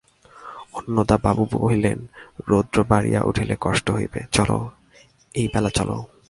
[0.73, 1.99] অন্নদাবাবু কহিলেন,
[2.49, 4.69] রৌদ্র বাড়িয়া উঠিলে কষ্ট হইবে, চলো,
[5.35, 5.97] এইবেলা চলো।